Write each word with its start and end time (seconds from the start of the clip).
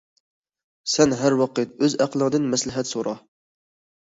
سەن 0.93 1.13
ھەر 1.19 1.35
ۋاقىت 1.41 1.75
ئۆز 1.83 1.97
ئەقلىڭدىن 2.07 2.51
مەسلىھەت 2.55 2.91
سورا! 2.95 3.15